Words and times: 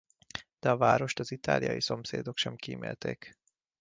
De 0.59 0.69
a 0.69 0.77
várost 0.77 1.19
az 1.19 1.31
itáliai 1.31 1.81
szomszédok 1.81 2.37
sem 2.37 2.55
kímélték. 2.55 3.37